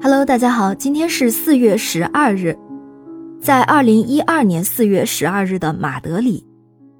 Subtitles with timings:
[0.00, 2.56] Hello，大家好，今天是四月十二日，
[3.40, 6.46] 在二零一二年四月十二日的马德里，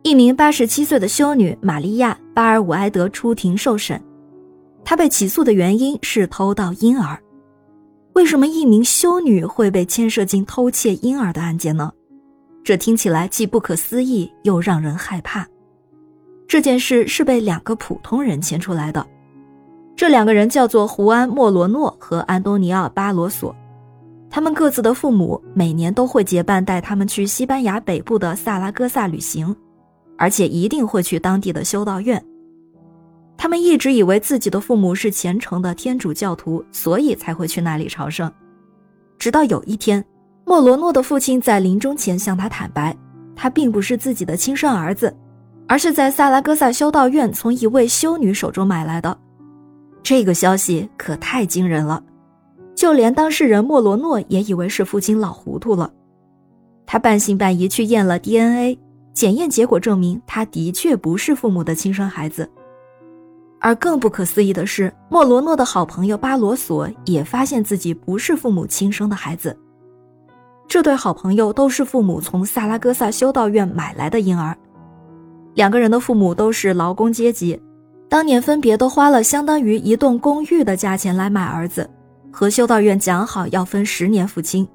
[0.02, 4.02] 一名八十七岁的修女玛利亚·巴尔伍埃德出庭受审，
[4.84, 7.16] 她被起诉的原因是偷盗婴儿。
[8.14, 11.92] 为什么一名修女会被牵涉进偷窃婴儿的案件呢？
[12.64, 15.46] 这听起来既不可思议，又让人害怕。
[16.48, 19.06] 这件事是被两个普通人牵出来的。
[19.98, 23.52] 这两个人叫做胡安·莫罗诺和安东尼奥·巴罗索，
[24.30, 29.52] 他们各自的父母每年都会结伴带他们去西班牙北部的萨拉戈萨旅行，
[30.16, 32.24] 而且一定会去当地的修道院。
[33.36, 38.32] 他们一直以为自己的父母是虔诚的天主教徒，所以才会去那里朝圣。
[39.18, 40.04] 直到有一天，
[40.44, 42.96] 莫罗诺的父亲在临终前向他坦白，
[43.34, 45.12] 他并不是自己的亲生儿子，
[45.66, 49.18] 而是在萨拉戈萨修道院从一位修女手中买来的。
[50.08, 52.02] 这个消息可太惊人了，
[52.74, 55.92] 就连当事人莫罗诺也以为是父亲老糊涂了。
[56.86, 58.78] 他半信半疑去验了 DNA，
[59.12, 62.50] 检验结果证明他的确不是父母的亲生孩子。
[63.60, 69.54] 而更不可思议的是，莫罗诺的好朋友巴罗索也发现自己不是父母亲生的孩子。
[70.66, 74.56] 这对好朋友都是父母从萨拉戈萨修道院买来的婴儿，
[75.52, 77.60] 两个人的父母都是劳工阶级。
[78.08, 81.88] 当年分别都花了相当于一栋公寓的价钱来买儿子，
[82.32, 84.66] 和修道院讲好要分十年付清，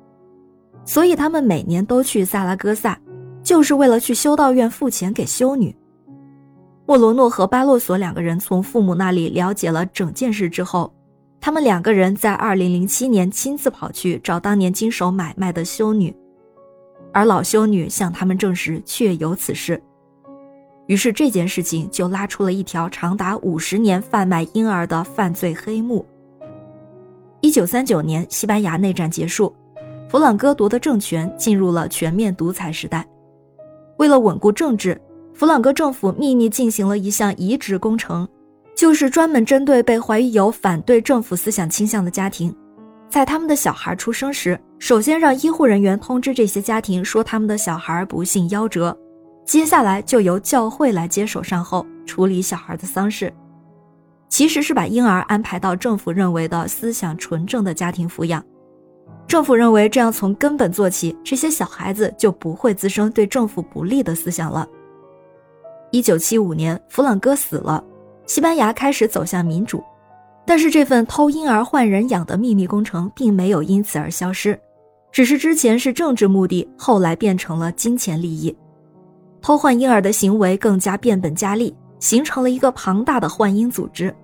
[0.85, 2.97] 所以他们每年都去萨拉戈萨，
[3.41, 5.75] 就是为了去修道院付钱给修女。
[6.85, 10.93] 莫罗诺和巴洛索两个人从父母那里了解了整件事之后，
[11.41, 16.15] 他们两个人在2007年亲自跑去找当年经手买卖的修女，
[17.11, 19.81] 而老修女向他们证实确有此事。
[20.87, 26.05] 于是这件事情就拉出了一条长达五十年贩卖婴儿的犯罪黑幕。
[27.41, 29.53] 一九三九年，西班牙内战结束，
[30.09, 33.05] 弗朗哥夺得政权，进入了全面独裁时代。
[33.97, 34.99] 为了稳固政治，
[35.33, 38.27] 弗朗哥政府秘密进行了一项移植工程，
[38.75, 42.53] 就是专门针对被怀疑有反对政府思想倾向的家庭，
[43.09, 48.97] 在他们的小孩出生时，首先让医护人员通知这些家庭说他们的小孩不幸夭折。
[49.45, 53.31] 接下来就由教会来接手善后处理小孩的丧事，
[54.29, 58.43] 其实是把婴儿安排到政府认为的思想纯正的家庭抚养。
[59.27, 64.67] 政府认为这样从根本做起，这些小孩子就不会滋生对政府不利的思想了。
[65.91, 67.83] 一九七五年，弗朗哥死了，
[68.25, 69.83] 西班牙开始走向民主，
[70.45, 74.59] 但是这份偷婴儿换人养的秘密工程并没有因此而消失，
[75.11, 78.55] 只是之前是政治目的，后来变成了金钱利益。
[79.43, 84.15] 偷换婴儿的行为更加变本加厉，形成了一个庞大的换婴组织，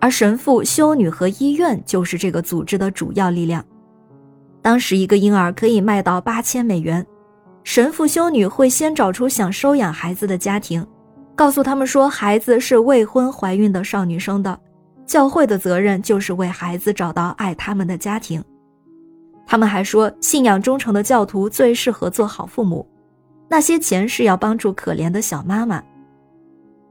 [0.00, 3.62] 而神父、修女和医院就是这个组织的主要力量。
[4.62, 7.06] 当时一个婴儿可以卖到八千美元，
[7.64, 10.84] 神父、修女会先找出想收养孩子的家庭，
[11.34, 14.58] 告诉他们说孩子是未婚怀孕的少女生的，
[15.04, 18.42] 教会的责任就是为孩子找到爱他们的家庭。
[19.46, 22.88] 他们还说，信仰忠诚的教徒最适合做好父母。
[23.48, 25.82] 那些钱是要帮助可怜的小妈妈，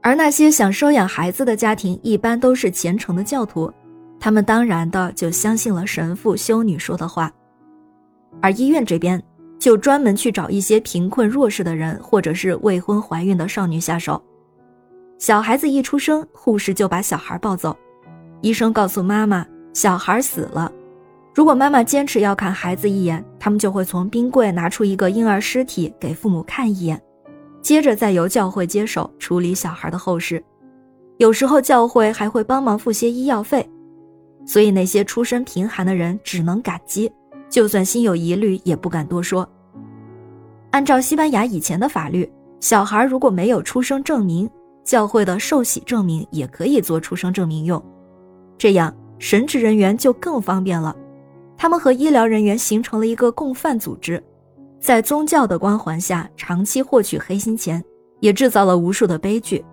[0.02, 3.70] 而那些想收养孩子的家庭一般都是虔诚的教徒，
[4.18, 7.30] 他们当然的就相信了神父、修女说的话。
[8.40, 9.22] 而医院这边
[9.58, 14.22] 就专门去找一些贫困弱势的人，或者是未婚怀孕的少女下手。
[15.18, 17.76] 小孩子一出生，护士就把小孩抱走，
[18.40, 20.70] 医生告诉妈妈小孩死了。
[21.36, 26.98] 如果妈妈坚持要看孩子一眼，他们就会从冰柜拿出一个婴儿尸体给父母看一眼，
[27.60, 30.42] 接着再由教会接手处理小孩的后事。
[31.18, 33.68] 有时候教会还会帮忙付些医药费，
[34.46, 37.12] 所以那些出身贫寒的人只能感激，
[37.50, 39.46] 就算心有疑虑也不敢多说。
[40.70, 42.26] 按照西班牙以前的法律，
[42.60, 44.48] 小孩如果没有出生证明，
[44.84, 47.84] 教会的受洗证明也可以做出生证明用，
[48.56, 50.96] 这样神职人员就更方便了。
[51.56, 54.22] 他们和医疗人员形成了一个共犯组织，
[54.78, 57.82] 在宗教的光环下长期获取黑心钱，
[58.20, 59.64] 也制造了无数的悲剧。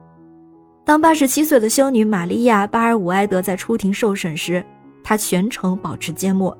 [0.85, 4.63] 当八十七岁的修女玛利亚·巴尔伍埃德在出庭受审时，
[5.03, 6.57] 她全程保持缄默。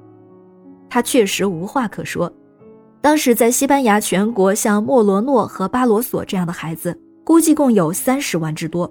[0.90, 2.32] 她确实无话可说。
[3.02, 8.90] 当时在西班牙全国，像莫罗诺和巴罗索这样的孩子，估计共有三十万之多。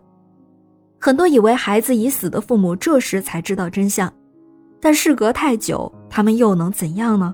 [0.98, 4.12] 很多以为孩子已死的父母，这时才知道真相。
[4.84, 7.32] 但事隔太久，他们又能怎样呢？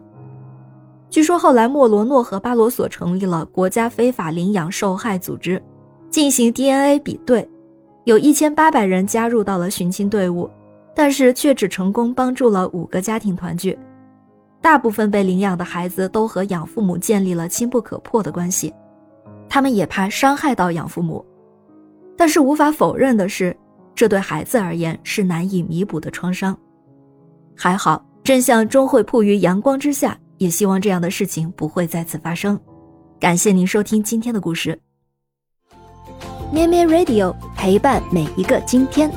[1.09, 5.61] 据说后来莫罗诺和巴罗索成立了国家非法领养受害组织，
[6.11, 7.49] 进行 DNA 比对，
[8.05, 10.51] 有一千八百人加入到了寻亲队伍，
[10.95, 13.79] 但是却只成功帮助了五个家庭团聚。
[14.61, 18.75] 大部分被领养的孩子都和养父母建立了亲不可破的关系，
[19.49, 21.25] 他们也怕伤害到养父母。
[22.15, 23.57] 但是无法否认的是，
[23.95, 26.55] 这对孩子而言是难以弥补的创伤。
[27.61, 32.59] 还好，真相终会铺于阳光之下，也希望这样的事情不会再次发生。
[33.19, 34.81] 感谢您收听今天的故事，
[36.53, 39.11] 咩咩 Radio 陪伴每一个今天。